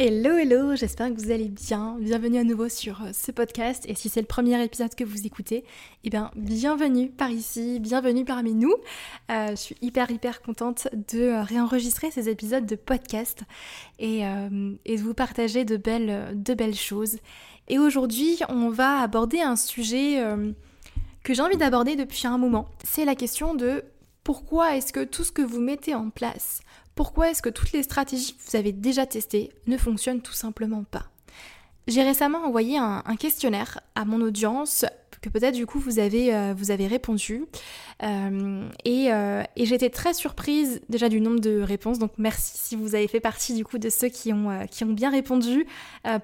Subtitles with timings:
[0.00, 1.96] Hello hello, j'espère que vous allez bien.
[1.98, 5.26] Bienvenue à nouveau sur euh, ce podcast et si c'est le premier épisode que vous
[5.26, 5.64] écoutez,
[6.04, 8.72] eh bien bienvenue par ici, bienvenue parmi nous.
[9.32, 13.42] Euh, je suis hyper hyper contente de euh, réenregistrer ces épisodes de podcast
[13.98, 14.20] et,
[14.84, 17.16] et de vous partager de belles, de belles choses.
[17.66, 20.22] Et aujourd'hui, on va aborder un sujet
[21.24, 22.68] que j'ai envie d'aborder depuis un moment.
[22.84, 23.82] C'est la question de
[24.22, 26.60] pourquoi est-ce que tout ce que vous mettez en place
[26.98, 30.82] pourquoi est-ce que toutes les stratégies que vous avez déjà testées ne fonctionnent tout simplement
[30.82, 31.04] pas?
[31.86, 34.84] J'ai récemment envoyé un, questionnaire à mon audience
[35.20, 37.44] que peut-être du coup vous avez, euh, vous avez répondu.
[38.02, 41.98] Euh, euh, et, j'étais très surprise déjà du nombre de réponses.
[41.98, 44.92] Donc merci si vous avez fait partie du coup de ceux qui ont, qui ont
[44.92, 45.66] bien répondu.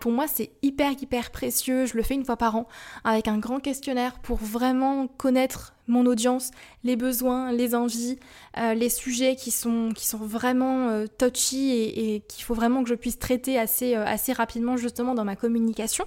[0.00, 1.86] pour moi c'est hyper hyper précieux.
[1.86, 2.68] Je le fais une fois par an
[3.04, 6.50] avec un grand questionnaire pour vraiment connaître mon audience,
[6.82, 8.18] les besoins, les envies,
[8.56, 13.18] les sujets qui sont, qui sont vraiment touchy et, qu'il faut vraiment que je puisse
[13.18, 16.06] traiter assez, assez rapidement justement dans ma communication.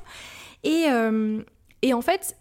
[0.64, 0.86] Et,
[1.82, 2.36] et en fait,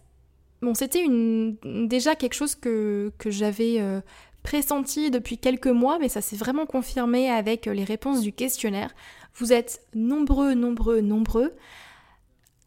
[0.67, 4.01] Bon, c'était une, déjà quelque chose que, j'avais euh,
[4.43, 8.93] pressenti depuis quelques mois, mais ça s'est vraiment confirmé avec euh, les réponses du questionnaire.
[9.37, 11.53] Vous êtes nombreux, nombreux, nombreux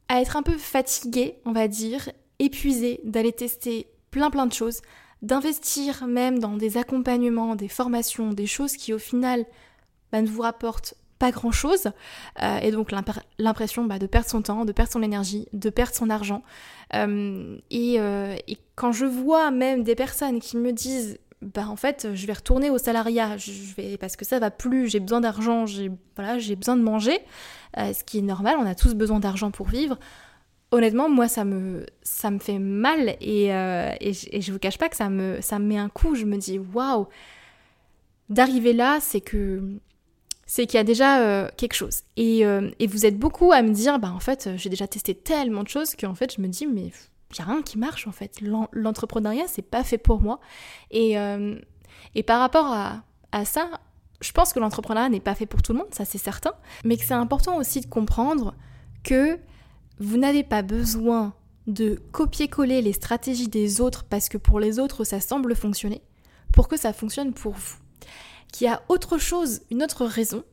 [0.07, 4.79] à être un peu fatigués, on va dire, épuisés d'aller tester plein plein de choses,
[5.21, 9.45] d'investir même dans des accompagnements, des formations, des choses qui au final
[10.13, 11.91] bah, ne vous rapportent pas grand chose
[12.41, 12.91] euh, et donc
[13.37, 16.41] l'impression bah, de perdre son temps, de perdre son énergie, de perdre son argent.
[16.95, 22.07] Euh, euh, et, quand je vois même des personnes qui me disent bah en fait
[22.13, 25.65] je vais retourner au salariat, je vais parce que ça va plus, j'ai besoin d'argent,
[25.65, 27.19] j'ai voilà j'ai besoin de manger,
[27.75, 29.99] ce qui est normal, on a tous besoin d'argent pour vivre.
[30.71, 34.87] Honnêtement, moi, ça me, ça me fait mal et, et, et, je vous cache pas
[34.87, 36.13] que ça me, ça me met un coup.
[36.13, 37.07] Je me dis, waouh,
[38.29, 39.79] d'arriver là, c'est que
[40.49, 42.01] c'est qu'il y a déjà euh, quelque chose.
[42.17, 45.13] Euh, et, vous êtes beaucoup à me dire, bah en fait, euh, j'ai déjà testé
[45.13, 46.91] tellement de choses qu'en fait, je me dis, mais
[47.29, 48.41] il n'y a rien qui marche en fait.
[48.73, 50.39] L'entrepreneuriat, c'est pas fait pour moi.
[50.89, 51.17] Et,
[52.15, 53.69] et par rapport à, à ça,
[54.21, 56.53] je pense que l'entrepreneuriat n'est pas fait pour tout le monde, ça c'est certain.
[56.83, 58.55] Mais que c'est important aussi de comprendre
[59.03, 59.37] que
[59.99, 61.35] vous n'avez pas besoin
[61.67, 66.01] de copier-coller les stratégies des autres parce que pour les autres ça semble fonctionner,
[66.51, 67.75] pour que ça fonctionne pour vous
[68.51, 70.43] qu'il y a autre chose, une autre raison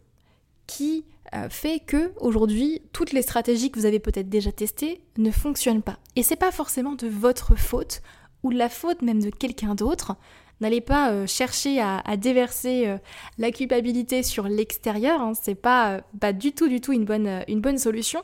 [0.67, 5.31] qui euh, fait que aujourd'hui toutes les stratégies que vous avez peut-être déjà testées ne
[5.31, 5.99] fonctionnent pas.
[6.15, 8.03] Et c'est pas forcément de votre faute
[8.43, 10.17] ou de la faute même de quelqu'un d'autre.
[10.61, 12.97] N'allez pas euh, chercher à, déverser euh,
[13.39, 15.33] la culpabilité sur l'extérieur, hein.
[15.35, 18.23] c'est pas, pas du tout du tout une bonne, solution.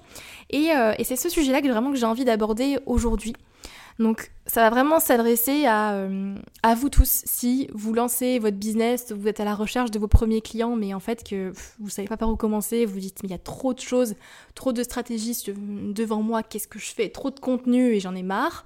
[0.49, 0.69] Et,
[0.99, 3.35] et c'est ce sujet-là que vraiment que j'ai envie d'aborder aujourd'hui.
[3.99, 7.23] Donc ça va vraiment s'adresser à, euh, à, vous tous.
[7.27, 10.95] Si vous lancez votre business, vous êtes à la recherche de vos premiers clients, mais
[10.95, 13.39] en fait que vous savez pas par où commencer, vous dites mais il y a
[13.39, 14.17] trop de choses,
[14.57, 17.09] trop de stratégies devant moi, qu'est-ce que je fais?
[17.09, 18.65] Trop de contenu et j'en ai marre.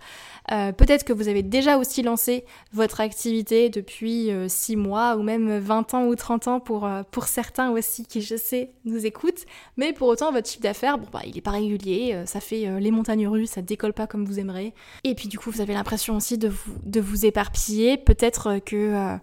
[0.50, 5.22] Euh, peut-être que vous avez déjà aussi lancé votre activité depuis 6 euh, mois ou
[5.22, 9.44] même 20 ans ou 30 ans pour, pour certains aussi qui je sais nous écoutent,
[9.76, 12.90] mais pour autant votre chiffre d'affaires, bon bah il est pas régulier, ça fait les
[12.90, 14.72] montagnes russes, ça décolle pas comme vous aimeriez.
[15.04, 19.16] Et puis du coup vous l'impression aussi de vous, de vous éparpiller, peut-être que euh,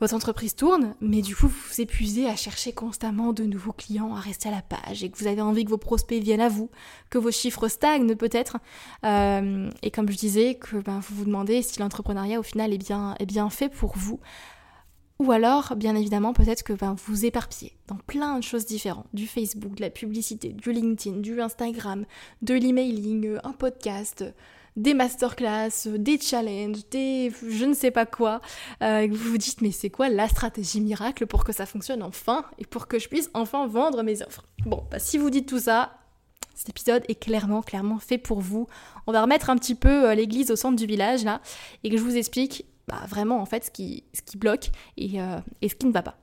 [0.00, 4.14] votre entreprise tourne, mais du coup vous vous épuisez à chercher constamment de nouveaux clients,
[4.14, 6.48] à rester à la page, et que vous avez envie que vos prospects viennent à
[6.48, 6.70] vous,
[7.10, 8.58] que vos chiffres stagnent peut-être,
[9.04, 12.78] euh, et comme je disais, que ben, vous vous demandez si l'entrepreneuriat au final est
[12.78, 14.20] bien, est bien fait pour vous.
[15.18, 19.08] Ou alors, bien évidemment, peut-être que ben, vous éparpillez dans plein de choses différentes.
[19.12, 22.04] Du Facebook, de la publicité, du LinkedIn, du Instagram,
[22.42, 24.24] de l'emailing, un podcast,
[24.78, 28.40] des masterclass, des challenges, des je ne sais pas quoi,
[28.82, 32.44] euh, vous vous dites mais c'est quoi la stratégie miracle pour que ça fonctionne enfin
[32.58, 34.46] et pour que je puisse enfin vendre mes offres?
[34.64, 35.98] Bon, bah, si vous dites tout ça,
[36.54, 38.68] cet épisode est clairement, clairement fait pour vous.
[39.06, 41.40] On va remettre un petit peu euh, l'église au centre du village là
[41.82, 44.04] et que je vous explique bah, vraiment en fait ce qui,
[44.36, 46.16] bloque et, euh, et ce qui ne va pas.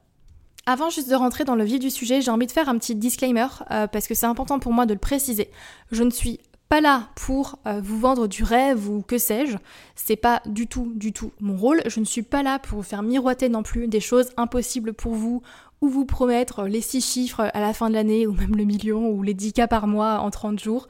[0.66, 2.96] Avant juste de rentrer dans le vif du sujet, j'ai envie de faire un petit
[2.96, 5.52] disclaimer parce que c'est important pour moi de le préciser.
[5.92, 9.58] Je ne suis pas là pour euh, vous vendre du rêve ou que sais-je.
[9.96, 11.82] C'est pas du tout, du tout mon rôle.
[11.88, 15.14] Je ne suis pas là pour vous faire miroiter non plus des choses impossibles pour
[15.14, 15.42] vous
[15.82, 19.10] ou vous promettre les 6 chiffres à la fin de l'année, ou même le million,
[19.10, 20.88] ou les 10 cas par mois en 30 jours.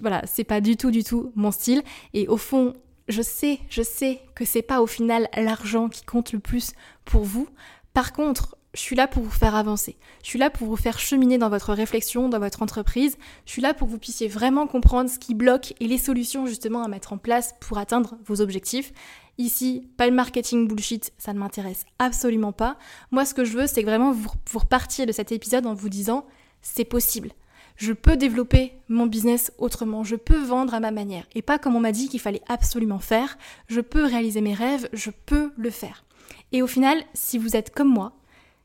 [0.00, 1.82] Voilà, c'est pas du tout, du tout mon style.
[2.14, 2.74] Et au fond,
[3.08, 6.72] je sais, je sais que c'est pas au final l'argent qui compte le plus
[7.04, 7.48] pour vous.
[7.94, 9.96] Par contre, je suis là pour vous faire avancer.
[10.22, 13.18] Je suis là pour vous faire cheminer dans votre réflexion, dans votre entreprise.
[13.44, 16.46] Je suis là pour que vous puissiez vraiment comprendre ce qui bloque et les solutions
[16.46, 18.92] justement à mettre en place pour atteindre vos objectifs.
[19.36, 22.78] Ici, pas le marketing bullshit, ça ne m'intéresse absolument pas.
[23.10, 25.90] Moi, ce que je veux, c'est vraiment vous, vous repartir de cet épisode en vous
[25.90, 26.26] disant,
[26.62, 27.32] c'est possible.
[27.76, 31.26] Je peux développer mon business autrement, je peux vendre à ma manière.
[31.34, 33.36] Et pas comme on m'a dit qu'il fallait absolument faire.
[33.68, 36.04] Je peux réaliser mes rêves, je peux le faire.
[36.52, 38.12] Et au final, si vous êtes comme moi,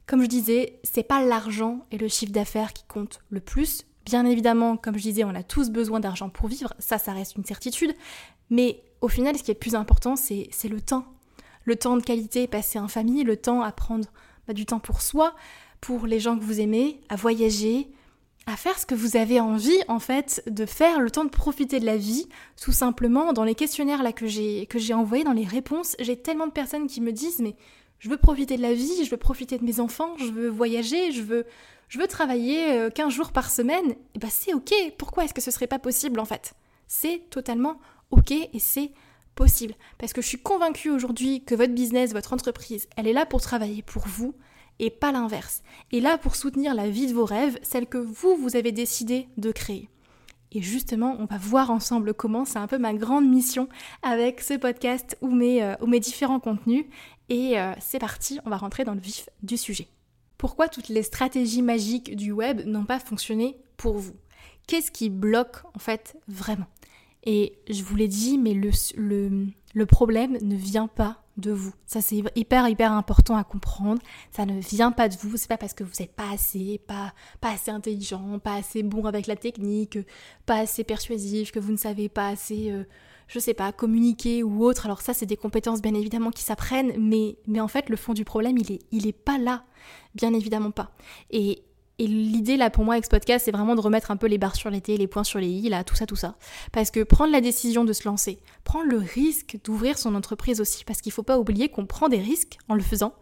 [0.08, 3.86] comme je disais, c'est pas l'argent et le chiffre d'affaires qui comptent le plus.
[4.06, 7.36] Bien évidemment, comme je disais, on a tous besoin d'argent pour vivre, ça, ça reste
[7.36, 7.94] une certitude.
[8.50, 11.06] Mais au final, ce qui est le plus important, c'est le temps.
[11.66, 14.08] Le temps de qualité passé en famille, le temps à prendre
[14.48, 15.36] bah, du temps pour soi,
[15.82, 17.90] pour les gens que vous aimez, à voyager,
[18.46, 21.82] à faire ce que vous avez envie en fait de faire, le temps de profiter
[21.82, 23.34] de la vie, tout simplement.
[23.34, 26.54] Dans les questionnaires là que j'ai que j'ai envoyés, dans les réponses, j'ai tellement de
[26.54, 27.58] personnes qui me disent mais
[28.00, 31.12] je veux profiter de la vie, je veux profiter de mes enfants, je veux voyager,
[31.12, 33.96] je veux travailler 15 euh, jours par semaine.
[34.16, 34.74] Et bah c'est ok.
[34.98, 36.54] Pourquoi est-ce que ce serait pas possible en fait?
[36.88, 37.80] C'est totalement
[38.12, 38.92] ok et c'est
[39.36, 39.74] possible.
[39.98, 43.42] Parce que je suis convaincue aujourd'hui que votre business, votre entreprise, elle est là pour
[43.42, 44.34] travailler pour vous
[44.80, 45.64] et pas l'inverse.
[45.92, 49.28] Et là pour soutenir la vie de vos rêves, celle que vous, vous avez décidé
[49.38, 49.90] de créer.
[50.54, 53.68] Et justement, on va voir ensemble comment c'est un peu ma grande mission
[54.02, 56.86] avec ce podcast ou mes, euh, ou mes différents contenus.
[57.30, 59.88] Et euh, c'est parti, on va rentrer dans le vif du sujet.
[60.38, 64.16] Pourquoi toutes les stratégies magiques du web n'ont pas fonctionné pour vous?
[64.68, 66.68] Qu'est-ce qui bloque en fait vraiment?
[67.24, 71.74] Et je vous l'ai dit, mais le, problème ne vient pas de vous.
[71.86, 74.02] Ça, c'est hyper, hyper important à comprendre.
[74.32, 75.36] Ça ne vient pas de vous.
[75.36, 79.06] C'est pas parce que vous n'êtes pas assez, pas, pas assez intelligent, pas assez bon
[79.06, 80.00] avec la technique,
[80.46, 82.86] pas assez persuasif, que vous ne savez pas assez, euh,
[83.28, 84.86] je sais pas, communiquer ou autre.
[84.86, 88.14] Alors ça, c'est des compétences bien évidemment qui s'apprennent, mais, mais en fait, le fond
[88.14, 89.64] du problème, il est, il est pas là.
[90.16, 90.92] Bien évidemment pas.
[91.32, 91.64] Et,
[92.00, 94.38] et l'idée là pour moi avec ce podcast, c'est vraiment de remettre un peu les
[94.38, 96.36] barres sur les T, les points sur les i, là, tout ça, tout ça.
[96.72, 100.84] Parce que prendre la décision de se lancer, prendre le risque d'ouvrir son entreprise aussi,
[100.86, 103.14] parce qu'il faut pas oublier qu'on prend des risques en le faisant,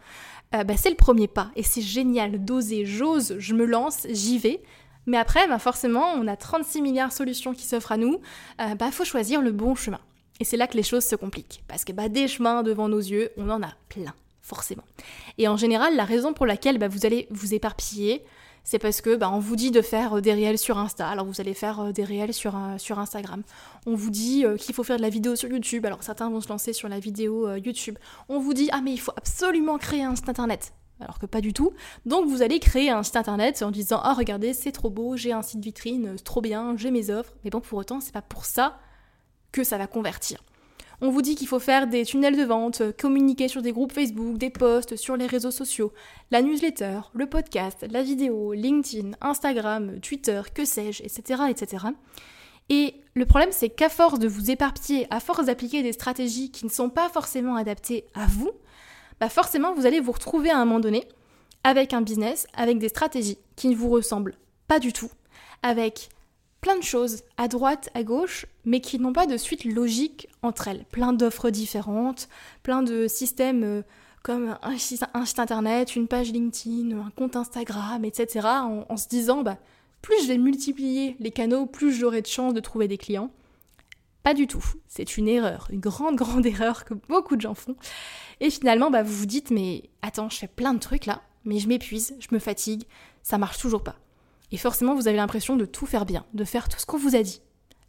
[0.54, 1.52] euh, bah, c'est le premier pas.
[1.56, 4.62] Et c'est génial d'oser, j'ose, je me lance, j'y vais.
[5.06, 8.20] Mais après, bah, forcément, on a 36 milliards de solutions qui s'offrent à nous,
[8.62, 10.00] euh, bah faut choisir le bon chemin.
[10.40, 11.64] Et c'est là que les choses se compliquent.
[11.68, 14.84] Parce que bah, des chemins devant nos yeux, on en a plein, forcément.
[15.38, 18.24] Et en général, la raison pour laquelle bah, vous allez vous éparpiller,
[18.66, 21.26] c'est parce que bah, on vous dit de faire euh, des réels sur Insta, alors
[21.26, 23.44] vous allez faire euh, des réels sur, euh, sur Instagram.
[23.86, 26.50] On vous dit qu'il faut faire de la vidéo sur YouTube, alors certains vont se
[26.50, 27.98] lancer sur la vidéo YouTube.
[28.28, 30.74] On vous dit ah mais il faut absolument créer un site internet.
[31.00, 31.72] Alors que pas du tout.
[32.06, 35.34] Donc vous allez créer un site internet en disant ah regardez c'est trop beau, j'ai
[35.34, 37.34] un site vitrine, c'est trop bien, j'ai mes offres.
[37.44, 38.80] Mais bon pour autant c'est pas pour ça
[39.52, 40.40] que ça va convertir.
[41.02, 44.38] On vous dit qu'il faut faire des tunnels de vente, communiquer sur des groupes Facebook,
[44.38, 45.92] des posts sur les réseaux sociaux,
[46.32, 51.88] la newsletter, le podcast, la vidéo, LinkedIn, Instagram, Twitter, que sais-je, etc., etc.
[52.70, 56.66] Et le problème, c'est qu'à force de vous éparpiller, à force d'appliquer des stratégies qui
[56.66, 58.52] ne sont pas forcément adaptées à vous,
[59.20, 61.08] bah forcément, vous allez vous retrouver à un moment donné
[61.64, 64.36] avec un business, avec des stratégies qui ne vous ressemblent
[64.68, 65.10] pas du tout,
[65.64, 66.10] avec
[66.62, 70.68] plein de choses à droite, à gauche, mais qui n'ont pas de suite logique entre
[70.68, 70.86] elles.
[70.92, 72.28] Plein d'offres différentes,
[72.64, 73.82] plein de systèmes euh,
[74.24, 75.04] comme un site,
[75.38, 78.48] internet, une page LinkedIn, un compte Instagram, etc.
[78.90, 79.60] En, se disant, bah,
[80.02, 83.30] plus je vais multiplier les canaux, plus j'aurai de chances de trouver des clients.
[84.24, 84.66] Pas du tout.
[84.88, 87.76] C'est une erreur, une grande, grande erreur que beaucoup de gens font.
[88.40, 91.60] Et finalement, bah, vous vous dites, mais attends, je fais plein de trucs là, mais
[91.60, 92.84] je m'épuise, je me fatigue,
[93.24, 93.96] ça marche toujours pas.
[94.52, 97.16] Et forcément, vous avez l'impression de tout faire bien, de faire tout ce qu'on vous
[97.16, 97.42] a dit.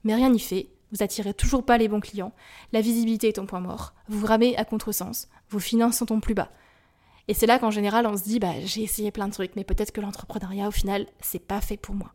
[0.05, 2.33] Mais rien n'y fait, vous attirez toujours pas les bons clients,
[2.73, 6.35] la visibilité est en point mort, vous ramez à contresens, vos finances sont en plus
[6.35, 6.51] bas.
[7.29, 9.65] Et c'est là qu'en général, on se dit, bah, j'ai essayé plein de trucs, mais
[9.65, 12.13] peut-être que l'entrepreneuriat, au final, c'est pas fait pour moi.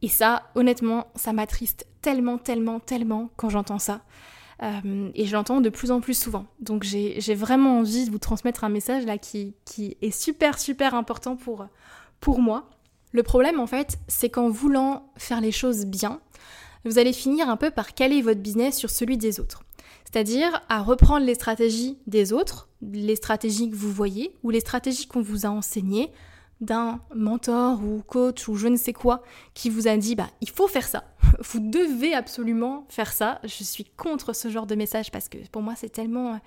[0.00, 4.00] Et ça, honnêtement, ça m'attriste tellement, tellement, tellement quand j'entends ça.
[4.62, 6.46] Euh, et je l'entends de plus en plus souvent.
[6.60, 10.94] Donc j'ai vraiment envie de vous transmettre un message là qui, qui est super, super
[10.94, 11.66] important pour,
[12.20, 12.70] pour moi.
[13.12, 16.20] Le problème, en fait, c'est qu'en voulant faire les choses bien,
[16.84, 19.62] vous allez finir un peu par caler votre business sur celui des autres.
[20.04, 25.06] C'est-à-dire à reprendre les stratégies des autres, les stratégies que vous voyez, ou les stratégies
[25.06, 26.10] qu'on vous a enseignées
[26.62, 30.48] d'un mentor ou coach ou je ne sais quoi qui vous a dit bah il
[30.48, 31.04] faut faire ça,
[31.40, 33.40] vous devez absolument faire ça.
[33.44, 36.38] Je suis contre ce genre de message parce que pour moi c'est tellement euh,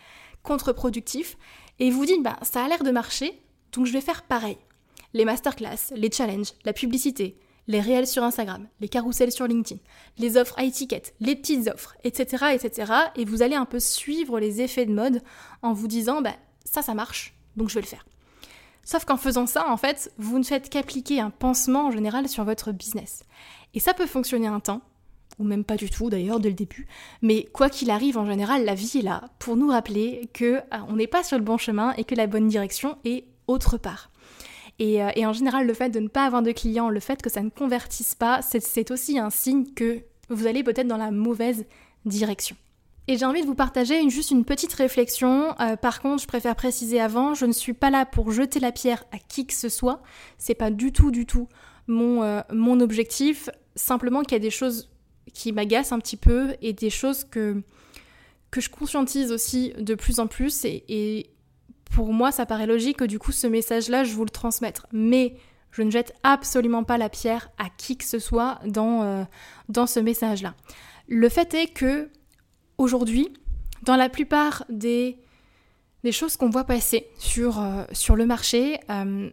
[0.42, 1.38] contre-productif.
[1.80, 3.40] Et vous dites bah ça a l'air de marcher,
[3.74, 4.58] donc je vais faire pareil.
[5.14, 9.82] les masterclass, les challenges, la publicité, les réels sur Instagram, les carousels sur LinkedIn,
[10.18, 12.94] les offres à étiquette, les petites offres, etc., etc.
[13.16, 15.22] Et vous allez un peu suivre les effets de mode
[15.62, 18.06] en vous disant, bah, ça, ça marche, donc je vais le faire.
[18.86, 22.46] Sauf qu'en faisant ça, en fait, vous ne faites qu'appliquer un pansement en général sur
[22.46, 23.24] votre business.
[23.74, 24.82] Et ça peut fonctionner un temps,
[25.40, 26.88] ou même pas du tout d'ailleurs dès le début.
[27.22, 30.86] Mais quoi qu'il arrive, en général, la vie est là pour nous rappeler que ah,
[30.88, 34.12] on n'est pas sur le bon chemin et que la bonne direction est autre part.
[34.82, 37.30] Euh, et, en général, le fait de ne pas avoir de clients, le fait que
[37.30, 41.66] ça ne convertisse pas, c'est aussi un signe que vous allez peut-être dans la mauvaise
[42.06, 42.56] direction.
[43.08, 45.56] Et j'ai envie de vous partager juste une petite réflexion.
[45.60, 48.72] Euh, par contre, je préfère préciser avant, je ne suis pas là pour jeter la
[48.72, 50.02] pierre à qui que ce soit.
[50.38, 51.48] C'est pas du tout, du tout
[51.88, 53.50] mon, euh, mon objectif.
[53.76, 54.90] Simplement qu'il y a des choses
[55.34, 57.62] qui m'agacent un petit peu et des choses que,
[58.50, 60.66] que je conscientise aussi de plus en plus.
[60.66, 61.30] et
[61.96, 64.88] pour moi, ça paraît logique que du coup, ce message-là, je vous le transmettre.
[64.92, 65.36] Mais
[65.72, 69.24] je ne jette absolument pas la pierre à qui que ce soit dans, euh,
[69.70, 70.56] dans ce message-là.
[71.08, 72.10] Le fait est que,
[72.78, 73.34] aujourd'hui,
[73.84, 75.18] dans la plupart des,
[76.04, 79.30] des choses qu'on voit passer sur, euh, sur le marché, euh,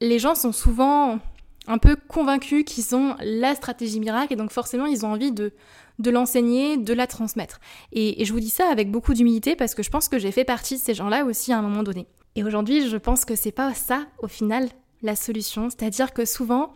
[0.00, 1.18] les gens sont souvent
[1.66, 5.52] un peu convaincus qu'ils ont la stratégie miracle et donc forcément ils ont envie de,
[5.98, 7.60] de l'enseigner, de la transmettre.
[7.92, 10.44] Et, je vous dis ça avec beaucoup d'humilité parce que je pense que j'ai fait
[10.44, 12.06] partie de ces gens-là aussi à un moment donné.
[12.34, 14.68] Et aujourd'hui, je pense que c'est pas ça, au final,
[15.02, 15.70] la solution.
[15.70, 16.74] C'est-à-dire que souvent,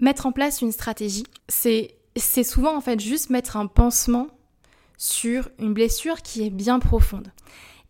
[0.00, 1.94] mettre en place une stratégie, c'est
[2.44, 4.28] souvent en fait juste mettre un pansement
[5.02, 7.32] sur une blessure qui est bien profonde.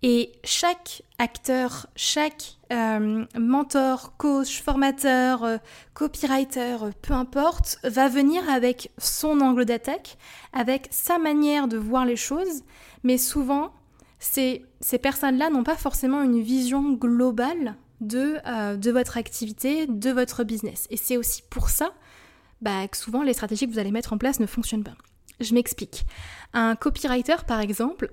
[0.02, 5.58] Et chaque acteur, chaque euh, mentor, coach, formateur, euh,
[5.92, 10.16] copywriter, euh, peu importe, va venir avec son angle d'attaque,
[10.54, 12.62] avec sa manière de voir les choses,
[13.04, 13.74] mais souvent,
[14.18, 14.64] ces,
[15.02, 18.38] personnes-là n'ont pas forcément une vision globale de,
[18.76, 20.86] de votre activité, de votre business.
[20.88, 21.92] Et c'est aussi pour ça
[22.62, 24.96] bah, que souvent les stratégies que vous allez mettre en place ne fonctionnent pas.
[25.40, 26.04] Je m'explique.
[26.52, 28.12] Un copywriter, par exemple,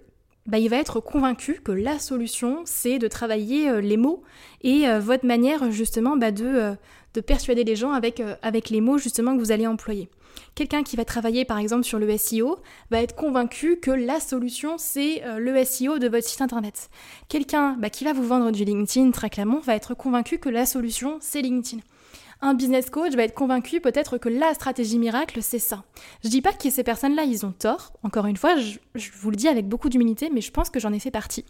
[0.49, 4.23] bah, il va être convaincu que la solution, c'est de travailler euh, les mots
[4.63, 6.75] et euh, votre manière justement bah, de, euh,
[7.13, 10.09] de, persuader les gens avec, avec les mots justement que vous allez employer.
[10.55, 12.57] Quelqu'un qui va travailler par exemple sur le SEO
[12.89, 16.89] va être convaincu que la solution c'est le SEO de votre site internet.
[17.27, 20.65] Quelqu'un bah, qui va vous vendre du LinkedIn très clairement va être convaincu que la
[20.65, 21.81] solution c'est LinkedIn
[22.41, 25.83] un business coach va être convaincu peut-être que la stratégie miracle, c'est ça.
[26.23, 27.93] Je dis pas que ces personnes-là, ils ont tort.
[28.03, 28.79] Encore une fois, je,
[29.19, 31.45] vous le dis avec beaucoup d'humilité, mais je pense que j'en ai fait partie.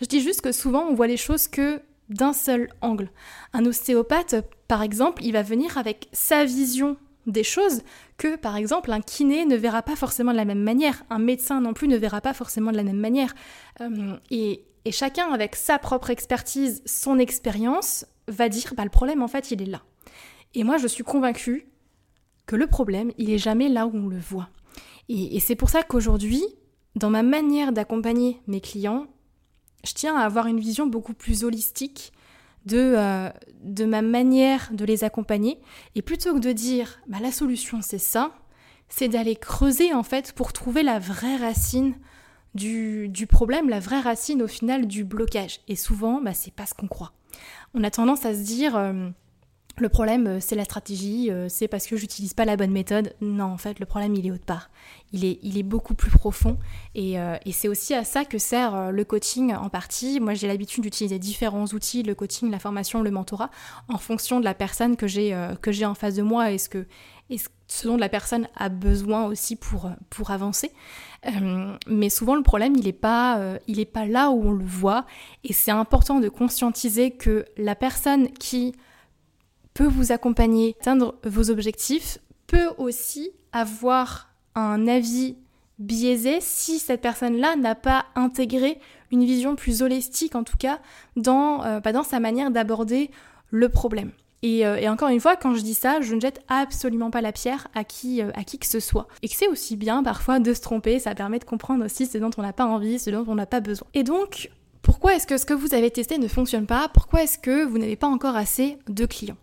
[0.00, 3.10] Je dis juste que souvent, on voit les choses que d'un seul angle.
[3.52, 4.36] Un ostéopathe,
[4.68, 6.96] par exemple, il va venir avec sa vision
[7.26, 7.82] des choses
[8.16, 11.60] que, par exemple, un kiné ne verra pas forcément de la même manière, un médecin
[11.60, 13.34] non plus ne verra pas forcément de la même manière.
[13.80, 19.28] Euh, et, chacun, avec sa propre expertise, son expérience, va dire, bah, le problème, en
[19.28, 19.82] fait, il est là.
[20.54, 21.66] Et moi, je suis convaincue
[22.46, 24.48] que le problème, il est jamais là où on le voit.
[25.08, 26.44] Et, c'est pour ça qu'aujourd'hui,
[26.94, 29.06] dans ma manière d'accompagner mes clients,
[29.84, 32.12] je tiens à avoir une vision beaucoup plus holistique
[32.66, 33.28] de, euh,
[33.62, 35.58] de ma manière de les accompagner.
[35.94, 38.34] Et plutôt que de dire, bah, la solution c'est ça,
[38.88, 41.94] c'est d'aller creuser en fait pour trouver la vraie racine
[42.54, 45.60] du, du, problème, la vraie racine au final du blocage.
[45.68, 47.12] Et souvent, bah, c'est pas ce qu'on croit.
[47.74, 49.08] On a tendance à se dire, euh,
[49.78, 53.14] le problème, euh, c'est la stratégie, euh, c'est parce que j'utilise pas la bonne méthode.
[53.20, 54.70] Non, en fait, le problème, il est autre part.
[55.12, 56.58] Il est, il est beaucoup plus profond.
[56.94, 60.20] Et, euh, c'est aussi à ça que sert le coaching en partie.
[60.20, 63.50] Moi, j'ai l'habitude d'utiliser différents outils, le coaching, la formation, le mentorat,
[63.88, 66.68] en fonction de la personne que j'ai que j'ai en face de moi et ce,
[66.68, 66.86] que,
[67.28, 67.36] et
[67.66, 70.70] ce dont la personne a besoin aussi pour, pour avancer.
[71.88, 73.58] mais souvent, le problème, il n'est pas,
[73.92, 75.06] pas là où on le voit.
[75.42, 78.74] Et c'est important de conscientiser que la personne qui
[79.80, 85.38] peut vous accompagner atteindre vos objectifs, peut aussi avoir un avis
[85.78, 88.78] biaisé si cette personne-là n'a pas intégré
[89.10, 90.80] une vision plus holistique, en tout cas,
[91.16, 93.10] dans, euh, dans sa manière d'aborder
[93.48, 94.10] le problème.
[94.44, 97.32] Euh, et, encore une fois, quand je dis ça, je ne jette absolument pas la
[97.32, 99.08] pierre à qui, euh, à qui que ce soit.
[99.22, 102.18] Et que c'est aussi bien parfois de se tromper, ça permet de comprendre aussi ce
[102.18, 103.88] dont on n'a pas envie, ce dont on n'a pas besoin.
[103.94, 104.50] Et donc,
[104.82, 106.90] pourquoi est-ce que ce que vous avez testé ne fonctionne pas?
[106.92, 109.38] Pourquoi est-ce que vous n'avez pas encore assez de clients?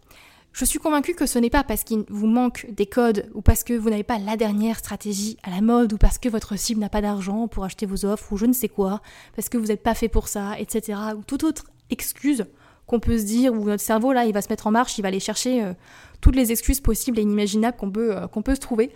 [0.58, 3.64] Je suis convaincue que ce n'est pas parce qu'il vous manque des codes ou parce
[3.64, 6.82] que vous n'avez pas la dernière stratégie à la mode ou parce que votre cible
[6.82, 9.04] n'a pas d'argent pour acheter vos offres ou je ne sais quoi,
[9.36, 11.00] parce que vous n'êtes pas fait pour ça, etc.
[11.16, 12.46] ou toute autre excuse
[12.88, 15.04] qu'on peut se dire où notre cerveau là il va se mettre en marche, il
[15.04, 15.74] va aller chercher euh,
[16.22, 18.90] toutes les excuses possibles et inimaginables qu'on peut, euh, qu'on peut se trouver.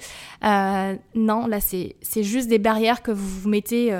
[0.43, 3.95] Euh, non, là c'est juste des barrières que vous vous mettez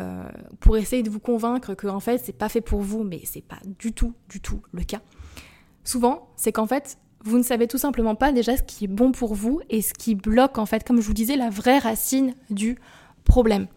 [0.61, 3.45] pour essayer de vous convaincre que en fait c'est pas fait pour vous, mais c'est
[3.45, 5.01] pas du tout, du tout le cas.
[5.83, 9.11] Souvent, c'est qu'en fait vous ne savez tout simplement pas déjà ce qui est bon
[9.11, 12.33] pour vous et ce qui bloque en fait, comme je vous disais, la vraie racine
[12.49, 12.77] du
[13.23, 13.67] problème.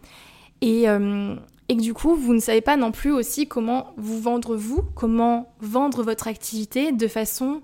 [0.61, 1.35] Et, euh,
[1.69, 4.81] et que du coup, vous ne savez pas non plus aussi comment vous vendre vous,
[4.95, 7.61] comment vendre votre activité de façon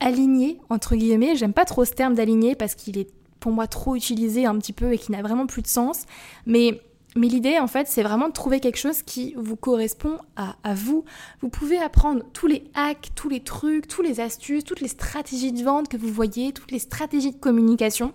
[0.00, 1.36] alignée, entre guillemets.
[1.36, 3.08] J'aime pas trop ce terme d'aligné parce qu'il est
[3.40, 6.04] pour moi trop utilisé un petit peu et qui n'a vraiment plus de sens.
[6.46, 6.80] Mais
[7.16, 11.04] mais l'idée, en fait, c'est vraiment de trouver quelque chose qui vous correspond à, vous.
[11.40, 15.52] Vous pouvez apprendre tous les hacks, tous les trucs, tous les astuces, toutes les stratégies
[15.52, 18.12] de vente que vous voyez, toutes les stratégies de communication.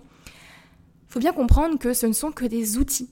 [1.08, 3.10] Faut bien comprendre que ce ne sont que des outils.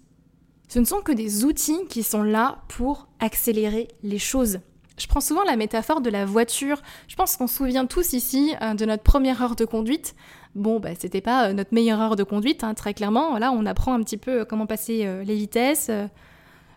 [0.68, 4.60] Ce ne sont que des outils qui sont là pour accélérer les choses.
[4.96, 6.82] Je prends souvent la métaphore de la voiture.
[7.08, 10.14] Je pense qu'on se souvient tous ici euh, de notre première heure de conduite.
[10.54, 13.38] Bon, bah, c'était pas euh, notre meilleure heure de conduite, hein, très clairement.
[13.38, 15.90] Là, on apprend un petit peu euh, comment passer les vitesses.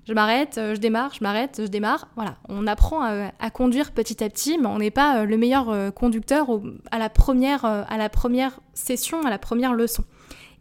[0.06, 2.08] je m'arrête, je démarre, je m'arrête, je démarre.
[2.16, 6.48] Voilà, on apprend à, conduire petit à petit, mais on n'est pas le meilleur conducteur
[6.92, 10.04] à, la première, à la première session, à la première leçon.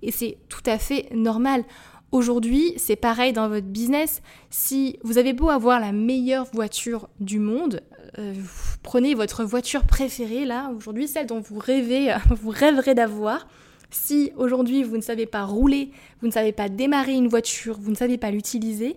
[0.02, 1.64] Et c'est tout à fait normal.
[2.12, 4.20] Aujourd'hui, c'est pareil dans votre business.
[4.50, 7.80] Si vous avez beau avoir la meilleure voiture du monde,
[8.18, 8.34] euh,
[8.82, 13.46] prenez votre voiture préférée là, aujourd'hui, celle dont vous rêvez, vous rêverez d'avoir.
[13.90, 15.90] Si aujourd'hui vous ne savez pas rouler,
[16.20, 18.96] vous ne savez pas démarrer une voiture, vous ne savez pas l'utiliser,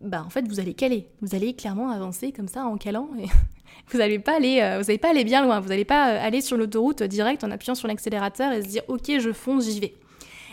[0.00, 1.08] bah en fait vous allez caler.
[1.20, 3.08] Vous allez clairement avancer comme ça en calant
[3.88, 5.60] vous n'allez pas aller, euh, vous pas aller bien loin.
[5.60, 8.82] Vous n'allez pas euh, aller sur l'autoroute direct en appuyant sur l'accélérateur et se dire
[8.88, 9.94] ok je fonce, j'y vais.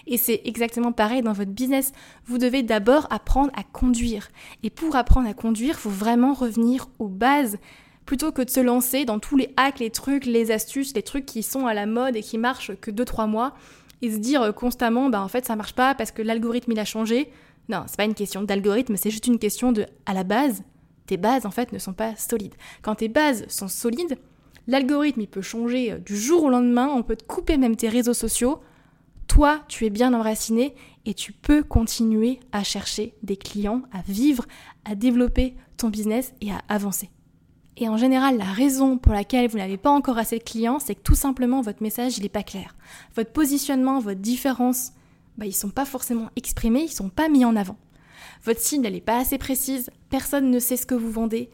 [0.07, 1.91] Et c'est exactement pareil dans votre business.
[2.25, 4.29] Vous devez d'abord apprendre à conduire.
[4.63, 7.57] Et pour apprendre à conduire, il faut vraiment revenir aux bases
[8.09, 11.27] plutôt que de se lancer dans tous les hacks, les trucs, les astuces, les trucs
[11.27, 13.53] qui sont à la mode et qui marchent que 2-3 mois
[14.01, 16.85] et se dire constamment bah en fait ça marche pas parce que l'algorithme il a
[16.85, 17.29] changé.
[17.69, 20.63] Non, c'est pas une question d'algorithme, c'est juste une question de à la base,
[21.05, 22.55] tes bases en fait ne sont pas solides.
[22.81, 24.17] Quand tes bases sont solides,
[24.65, 27.89] l'algorithme il peut changer euh, du jour au lendemain, on peut te couper même tes
[27.89, 28.59] réseaux sociaux,
[29.27, 30.73] toi, tu es bien enraciné
[31.05, 34.47] et tu peux continuer à chercher des clients, à vivre,
[34.83, 37.11] à développer ton business et à avancer.
[37.81, 40.95] Et en général, la raison pour laquelle vous n'avez pas encore assez de clients, c'est
[40.95, 42.75] que tout simplement votre message, n'est pas clair.
[43.15, 44.91] Votre positionnement, votre différence,
[45.37, 47.77] bah, ils ne sont pas forcément exprimés, ils ne sont pas mis en avant.
[48.43, 51.49] Votre cible, n'est pas assez précise, personne ne sait ce que vous vendez,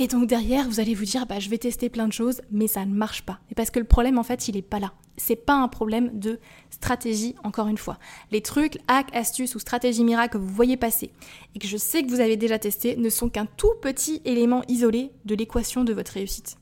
[0.00, 2.66] et donc derrière, vous allez vous dire, bah, je vais tester plein de choses, mais
[2.68, 3.38] ça ne marche pas.
[3.50, 4.94] Et parce que le problème, en fait, il n'est pas là.
[5.18, 7.98] C'est pas un problème de stratégie, encore une fois.
[8.30, 11.12] Les trucs, hacks, astuces ou stratégies miracles que vous voyez passer
[11.54, 14.62] et que je sais que vous avez déjà testé ne sont qu'un tout petit élément
[14.68, 16.56] isolé de l'équation de votre réussite.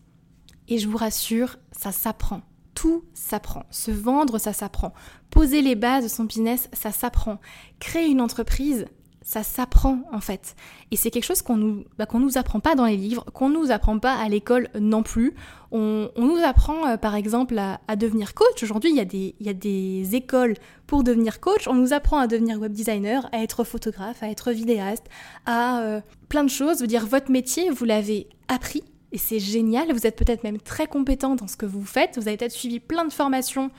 [0.66, 2.42] Et je vous rassure, ça s'apprend.
[2.74, 3.66] Tout s'apprend.
[3.70, 4.92] Se vendre, ça s'apprend.
[5.30, 7.38] Poser les bases de son business, ça s'apprend.
[7.78, 8.86] Créer une entreprise,
[9.28, 10.56] ça s'apprend en fait.
[10.90, 13.50] Et c'est quelque chose qu'on nous, bah, qu'on nous apprend pas dans les livres, qu'on
[13.50, 15.34] nous apprend pas à l'école non plus.
[15.70, 18.62] On, nous apprend euh, par exemple à, devenir coach.
[18.62, 20.54] Aujourd'hui, il y, a des, y a des écoles
[20.86, 21.68] pour devenir coach.
[21.68, 25.04] On nous apprend à devenir web designer, à être photographe, à être vidéaste,
[25.44, 26.78] à euh, plein de choses.
[26.78, 28.82] Dire votre métier, vous l'avez appris.
[29.12, 32.28] Et c'est génial, vous êtes peut-être même très compétent dans ce que vous faites, vous
[32.28, 33.70] avez peut-être suivi plein de formations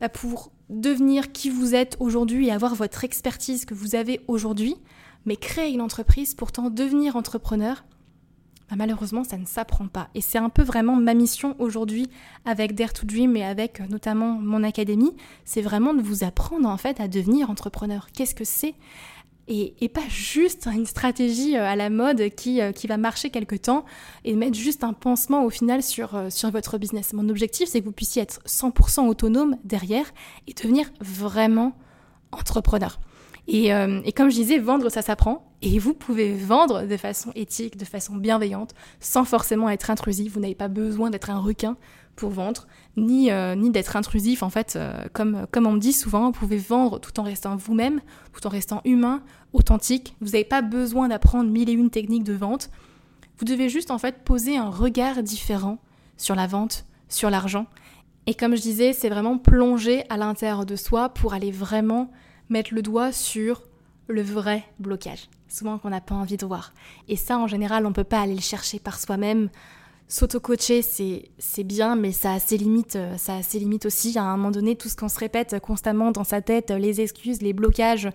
[0.00, 4.76] bah, pour devenir qui vous êtes aujourd'hui et avoir votre expertise que vous avez aujourd'hui,
[5.26, 7.84] mais créer une entreprise, pourtant devenir entrepreneur,
[8.68, 10.08] bah malheureusement ça ne s'apprend pas.
[10.14, 12.08] Et c'est un peu vraiment ma mission aujourd'hui
[12.44, 16.68] avec Dare to Dream et avec euh, notamment mon académie, c'est vraiment de vous apprendre
[16.68, 18.08] en fait à devenir entrepreneur.
[18.12, 18.74] Qu'est-ce que c'est?
[19.48, 23.54] Et, pas juste une stratégie euh, à la mode qui, euh, qui va marcher quelque
[23.54, 23.84] temps
[24.24, 27.12] et mettre juste un pansement au final sur, sur votre business.
[27.12, 30.06] Mon objectif, c'est que vous puissiez être 100% autonome derrière
[30.48, 31.76] et devenir vraiment
[32.32, 32.98] entrepreneur.
[33.48, 35.52] Et, et, comme je disais, vendre, ça s'apprend.
[35.62, 40.32] Et vous pouvez vendre de façon éthique, de façon bienveillante, sans forcément être intrusif.
[40.32, 41.76] Vous n'avez pas besoin d'être un requin
[42.16, 44.42] pour vendre, ni, euh, d'être intrusif.
[44.42, 47.54] En fait, euh, comme, comme on me dit souvent, vous pouvez vendre tout en restant
[47.56, 48.00] vous-même,
[48.32, 50.16] tout en restant humain, authentique.
[50.20, 52.70] Vous n'avez pas besoin d'apprendre mille et une techniques de vente.
[53.38, 55.78] Vous devez juste en fait poser un regard différent
[56.16, 57.66] sur la vente, sur l'argent.
[58.26, 62.10] Et comme je disais, c'est vraiment plonger à l'intérieur de soi pour aller vraiment
[62.48, 63.62] mettre le doigt sur
[64.08, 66.72] le vrai blocage, souvent qu'on n'a pas envie de voir.
[67.08, 69.48] Et ça, en général, on ne peut pas aller le chercher par soi-même
[70.08, 74.16] s'auto-coacher, c'est bien, mais ça a ses limites, euh, ça a ses limites aussi.
[74.18, 77.42] À un moment donné, tout ce qu'on se répète constamment dans sa tête, les excuses,
[77.42, 78.08] les blocages,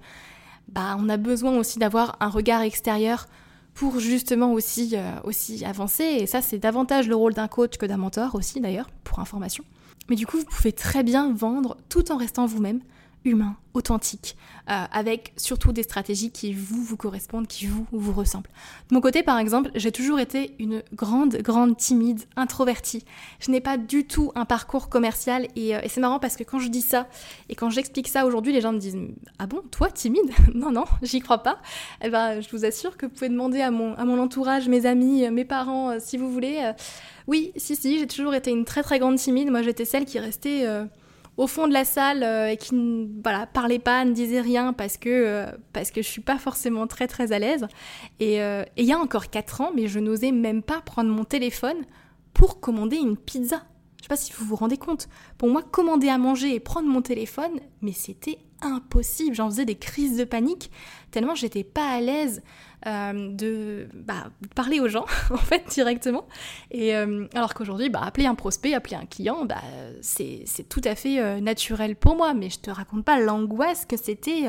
[0.69, 3.27] bah, on a besoin aussi d'avoir un regard extérieur
[3.73, 6.03] pour justement aussi, euh, aussi avancer.
[6.03, 9.63] Et ça, c'est davantage le rôle d'un coach que d'un mentor aussi, d'ailleurs, pour information.
[10.09, 12.81] Mais du coup, vous pouvez très bien vendre tout en restant vous-même,
[13.23, 14.36] humain, authentique,
[14.69, 18.49] euh, avec surtout des stratégies qui vous vous correspondent, qui vous vous ressemblent.
[18.89, 23.05] De mon côté, par exemple, j'ai toujours été une grande, grande timide, introvertie.
[23.39, 26.60] Je n'ai pas du tout un parcours commercial et, euh, c'est marrant parce que quand
[26.60, 27.07] je dis ça
[27.49, 28.97] et quand j'explique ça aujourd'hui, les gens me disent
[29.39, 30.21] ah bon, toi timide?
[30.53, 31.60] Non, non, j'y crois pas.
[32.03, 34.86] Eh ben, je vous assure que vous pouvez demander à mon, à mon entourage, mes
[34.86, 36.71] amis, mes parents, si vous voulez.
[37.27, 39.49] oui, si, si, j'ai toujours été une très, très grande timide.
[39.49, 40.67] Moi, j'étais celle qui restait
[41.37, 44.73] au fond de la salle euh, et qui ne voilà, parlait pas, ne disait rien
[44.73, 47.67] parce que, euh, parce que je suis pas forcément très très à l'aise.
[48.21, 51.23] Euh, et il y a encore 4 ans, mais je n'osais même pas prendre mon
[51.23, 51.77] téléphone
[52.33, 53.63] pour commander une pizza.
[53.97, 55.07] Je sais pas si vous vous rendez compte.
[55.37, 59.36] Pour moi, commander à manger et prendre mon téléphone, mais c'était impossible.
[59.36, 60.71] J'en faisais des crises de panique
[61.12, 62.41] tellement j'étais pas à l'aise
[62.88, 66.26] euh, de bah, parler aux gens en fait directement.
[66.71, 69.62] Et euh, alors qu'aujourd'hui, bah, appeler un prospect, appeler un client, bah,
[70.02, 72.34] c'est tout à fait euh, naturel pour moi.
[72.34, 74.45] Mais je te raconte pas l'angoisse que c'était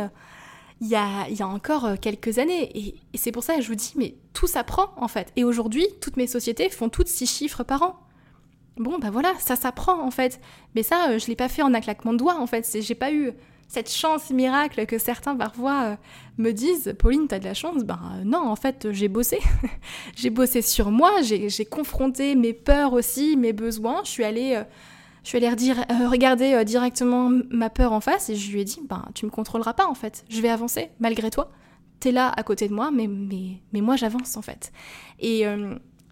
[0.81, 2.70] il y, a, y a encore quelques années.
[2.77, 5.31] Et, et c'est pour ça que je vous dis, mais tout s'apprend en fait.
[5.37, 7.96] Et aujourd'hui, toutes mes sociétés font toutes six chiffres par an.
[8.79, 10.40] Bon, bah voilà, ça s'apprend en fait.
[10.75, 12.79] Mais ça, je l'ai pas fait en un claquement de doigts en fait.
[12.81, 13.33] J'ai pas eu
[13.72, 15.96] cette chance miracle que certains parfois euh,
[16.37, 17.85] me disent Pauline, t'as de la chance?
[17.85, 19.38] Ben euh, non, en fait, j'ai bossé.
[20.16, 24.02] j'ai bossé sur moi, j'ai confronté mes peurs aussi, mes besoins.
[24.04, 24.64] Je suis allée, euh,
[25.24, 25.48] je suis allée
[26.06, 29.72] regarder directement ma peur en face et je lui ai dit Ben, tu me contrôleras
[29.72, 31.50] pas en fait, je vais avancer malgré toi.
[31.98, 34.70] T'es là à côté de moi, mais, mais, mais moi j'avance en fait.
[35.18, 35.46] Et.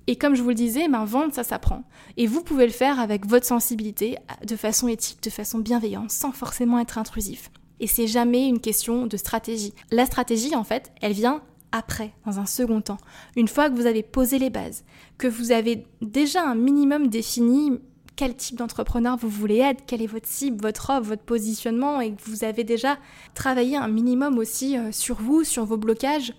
[0.06, 1.84] Et comme je vous le disais, ben, vendre, ça s'apprend.
[2.16, 6.32] Et vous pouvez le faire avec votre sensibilité, de façon éthique, de façon bienveillante, sans
[6.32, 7.50] forcément être intrusif.
[7.78, 9.72] Et c'est jamais une question de stratégie.
[9.90, 12.98] La stratégie, en fait, elle vient après, dans un second temps.
[13.36, 14.84] Une fois que vous avez posé les bases,
[15.18, 17.78] que vous avez déjà un minimum défini
[18.20, 22.12] quel type d'entrepreneur vous voulez être, quelle est votre cible, votre offre, votre positionnement, et
[22.12, 22.98] que vous avez déjà
[23.32, 26.34] travaillé un minimum aussi euh, sur vous, sur vos blocages,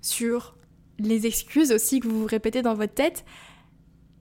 [0.00, 0.55] sur
[0.98, 3.24] les excuses aussi que vous vous répétez dans votre tête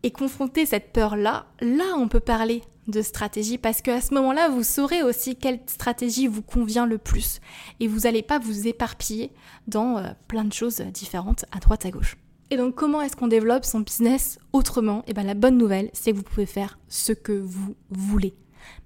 [0.03, 4.63] et confronter cette peur-là, là on peut parler de stratégie parce qu'à ce moment-là, vous
[4.63, 7.39] saurez aussi quelle stratégie vous convient le plus
[7.79, 9.31] et vous n'allez pas vous éparpiller
[9.67, 12.17] dans euh, plein de choses différentes à droite à gauche.
[12.51, 14.99] Et donc comment est-ce qu'on développe son business autrement?
[14.99, 18.35] Et eh bien la bonne nouvelle, c'est que vous pouvez faire ce que vous voulez.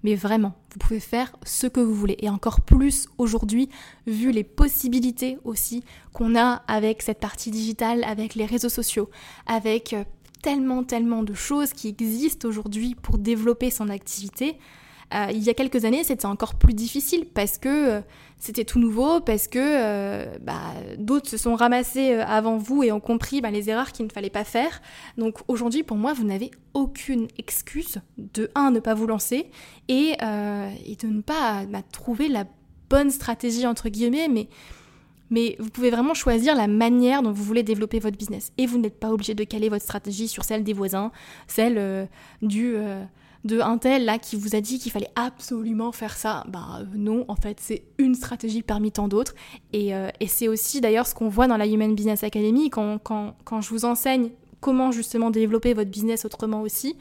[0.03, 2.17] Mais vraiment, vous pouvez faire ce que vous voulez.
[2.19, 3.69] Et encore plus aujourd'hui,
[4.07, 9.09] vu les possibilités aussi qu'on a avec cette partie digitale, avec les réseaux sociaux,
[9.45, 10.03] avec euh,
[10.41, 14.57] tellement, tellement de choses qui existent aujourd'hui pour développer son activité.
[15.13, 18.01] Euh, il y a quelques années, c'était encore plus difficile parce que euh,
[18.39, 20.61] c'était tout nouveau, parce que euh, bah,
[20.97, 24.29] d'autres se sont ramassés avant vous et ont compris bah, les erreurs qu'il ne fallait
[24.29, 24.81] pas faire.
[25.17, 29.51] Donc aujourd'hui, pour moi, vous n'avez aucune excuse de, un, ne pas vous lancer
[29.89, 32.45] et, et de ne pas bah, trouver la
[32.89, 34.29] bonne stratégie, entre guillemets,
[35.29, 38.53] mais vous pouvez vraiment choisir la manière dont vous voulez développer votre business.
[38.57, 41.11] Et vous n'êtes pas obligé de caler votre stratégie sur celle des voisins,
[41.47, 42.07] celle
[42.41, 42.75] du
[43.45, 46.43] de un tel là qui vous a dit qu'il fallait absolument faire ça.
[46.49, 49.33] Bah non, en fait, c'est une stratégie parmi tant d'autres.
[49.71, 52.99] Et, euh, et c'est aussi d'ailleurs ce qu'on voit dans la Human Business Academy quand,
[52.99, 56.97] quand, quand je vous enseigne comment justement développer votre business autrement aussi.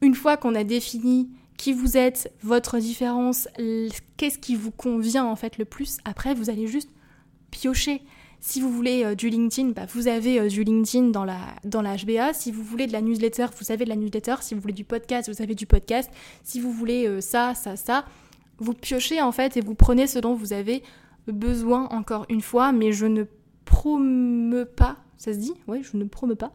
[0.00, 3.48] Une fois qu'on a défini qui vous êtes, votre différence,
[4.16, 6.90] qu'est-ce qui vous convient en fait le plus, après vous allez juste
[7.52, 8.02] piocher.
[8.44, 11.80] Si vous voulez euh, du LinkedIn, bah, vous avez euh, du LinkedIn dans la, dans
[11.80, 12.32] la HBA.
[12.32, 14.34] Si vous voulez de la newsletter, vous avez de la newsletter.
[14.40, 16.10] Si vous voulez du podcast, vous avez du podcast.
[16.42, 18.04] Si vous voulez euh, ça, ça, ça,
[18.58, 20.82] vous piochez en fait et vous prenez ce dont vous avez
[21.28, 22.72] besoin encore une fois.
[22.72, 23.26] Mais je ne
[23.64, 25.54] promeux pas ça se dit?
[25.68, 26.50] Oui, je ne promeux pas.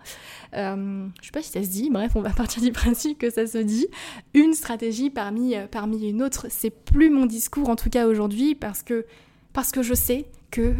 [0.53, 3.29] Euh, je sais pas si ça se dit, bref, on va partir du principe que
[3.29, 3.87] ça se dit.
[4.33, 8.83] Une stratégie parmi, parmi une autre, c'est plus mon discours en tout cas aujourd'hui parce
[8.83, 9.05] que,
[9.53, 10.75] parce que je sais que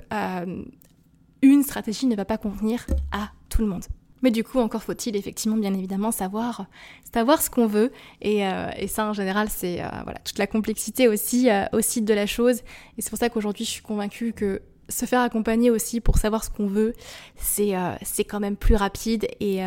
[1.41, 3.85] une stratégie ne va pas convenir à tout le monde.
[4.21, 6.65] Mais du coup, encore faut-il effectivement, bien évidemment, savoir,
[7.13, 7.91] savoir ce qu'on veut.
[8.21, 12.13] Et, euh, ça, en général, c'est euh, voilà, toute la complexité aussi, euh, aussi de
[12.13, 12.61] la chose.
[12.97, 16.45] Et c'est pour ça qu'aujourd'hui, je suis convaincue que se faire accompagner aussi pour savoir
[16.45, 16.93] ce qu'on veut,
[17.35, 17.73] c'est
[18.03, 19.27] c'est quand même plus rapide.
[19.41, 19.59] Et,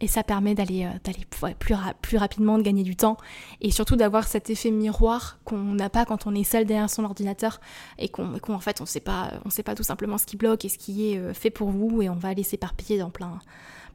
[0.00, 3.16] et ça permet d'aller euh, plus, plus rapidement, de gagner du temps
[3.60, 7.04] et surtout d'avoir cet effet miroir qu'on n'a pas quand on est seul derrière son
[7.04, 7.60] ordinateur
[7.98, 10.64] et qu'on en fait on sait pas on sait pas tout simplement ce qui bloque
[10.64, 13.38] et ce qui est euh, fait pour vous et on va aller s'éparpiller dans plein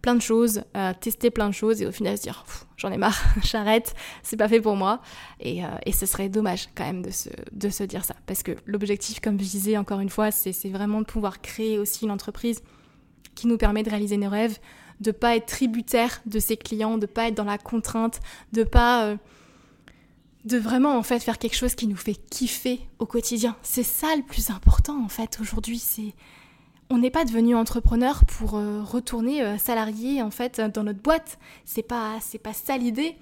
[0.01, 2.45] plein de choses, euh, tester plein de choses et au final se dire
[2.77, 5.01] j'en ai marre, j'arrête, c'est pas fait pour moi.
[5.39, 8.13] Et, et, ce serait dommage quand même de se, de se dire ça.
[8.27, 12.05] Parce que l'objectif, comme je disais encore une fois, c'est vraiment de pouvoir créer aussi
[12.05, 12.61] une entreprise
[13.33, 14.59] qui nous permet de réaliser nos rêves,
[14.99, 18.19] de pas être tributaire de ses clients, de pas être dans la contrainte,
[18.53, 19.17] de pas euh,
[20.45, 23.55] de vraiment en fait faire quelque chose qui nous fait kiffer au quotidien.
[23.61, 26.13] C'est ça le plus important en fait aujourd'hui, c'est
[26.89, 31.39] on n'est pas devenu entrepreneur pour euh, retourner euh, salarié en fait dans notre boîte.
[31.65, 33.15] C'est pas c'est pas ça l'idée.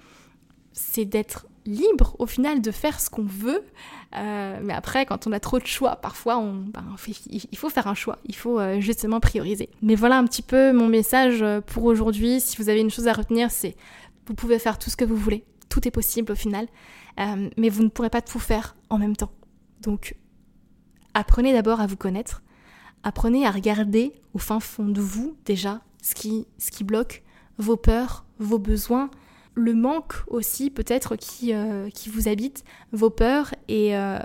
[0.72, 3.64] C'est d'être libre au final de faire ce qu'on veut.
[4.16, 6.84] Euh, mais après, quand on a trop de choix, parfois on, ben,
[7.30, 8.18] il faut faire un choix.
[8.26, 9.70] Il faut justement prioriser.
[9.82, 12.40] Mais voilà un petit peu mon message pour aujourd'hui.
[12.40, 13.76] Si vous avez une chose à retenir, c'est
[14.26, 15.44] vous pouvez faire tout ce que vous voulez.
[15.68, 16.66] Tout est possible au final.
[17.18, 19.32] mais vous ne pourrez pas tout faire en même temps.
[19.80, 20.16] Donc
[21.14, 22.42] apprenez d'abord à vous connaître
[23.04, 27.22] apprenez à regarder au fin fond de vous déjà ce qui, ce qui bloque,
[27.58, 29.10] vos peurs, vos besoins,
[29.54, 34.18] le manque aussi peut-être qui, euh, qui vous habite, vos peurs et, euh,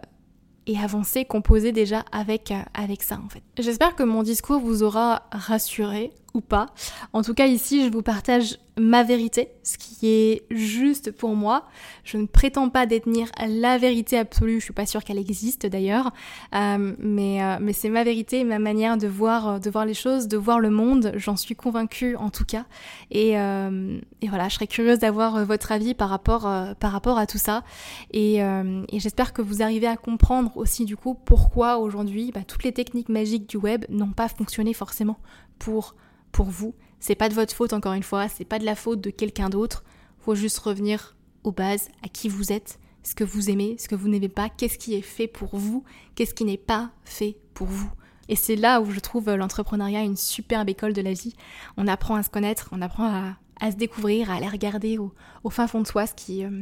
[0.67, 3.43] et avancer, composer déjà avec, euh, avec ça en fait.
[3.57, 6.67] J'espère que mon discours vous aura rassuré ou pas.
[7.13, 11.65] En tout cas ici je vous partage ma vérité, ce qui est juste pour moi.
[12.03, 16.11] Je ne prétends pas détenir la vérité absolue, je suis pas sûre qu'elle existe d'ailleurs,
[16.55, 20.27] euh, mais, euh, mais c'est ma vérité, ma manière de voir, de voir les choses,
[20.27, 22.65] de voir le monde, j'en suis convaincue en tout cas.
[23.11, 27.27] Et, euh, et voilà, je serais curieuse d'avoir votre avis par rapport, par rapport à
[27.27, 27.63] tout ça.
[28.11, 32.63] Et, et j'espère que vous arrivez à comprendre aussi du coup pourquoi aujourd'hui bah, toutes
[32.63, 35.17] les techniques magiques du web n'ont pas fonctionné forcément
[35.57, 35.95] pour,
[36.31, 39.01] pour vous c'est pas de votre faute encore une fois, c'est pas de la faute
[39.01, 39.83] de quelqu'un d'autre.
[40.19, 43.95] Faut juste revenir aux bases, à qui vous êtes, ce que vous aimez, ce que
[43.95, 45.83] vous n'aimez pas, qu'est-ce qui est fait pour vous,
[46.15, 47.89] qu'est-ce qui n'est pas fait pour vous.
[48.27, 51.33] Et c'est là où je trouve l'entrepreneuriat une superbe école de la vie.
[51.77, 55.67] On apprend à se connaître, on apprend à, se découvrir, à aller regarder au, fin
[55.67, 56.61] fond de soi ce qui, euh,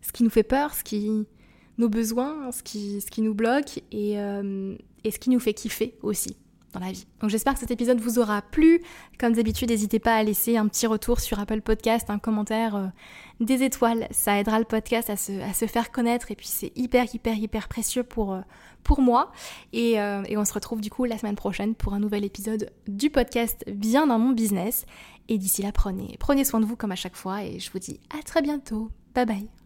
[0.00, 1.26] ce qui nous fait peur, ce qui,
[1.76, 5.54] nos besoins, ce qui, ce qui nous bloque et, euh, et ce qui nous fait
[5.54, 6.36] kiffer aussi
[6.80, 7.06] la vie.
[7.20, 8.82] Donc j'espère que cet épisode vous aura plu.
[9.18, 12.86] Comme d'habitude, n'hésitez pas à laisser un petit retour sur Apple Podcast, un commentaire, euh,
[13.40, 14.06] des étoiles.
[14.10, 18.02] Ça aidera le podcast à se, faire connaître et puis c'est hyper, hyper, hyper précieux
[18.02, 18.40] pour, euh,
[18.82, 19.32] pour moi.
[19.74, 23.10] Euh, et, on se retrouve du coup la semaine prochaine pour un nouvel épisode du
[23.10, 24.86] podcast Bien dans mon business.
[25.28, 27.78] Et d'ici là, prenez, prenez soin de vous comme à chaque fois et je vous
[27.78, 28.90] dis à très bientôt.
[29.14, 29.63] Bye bye.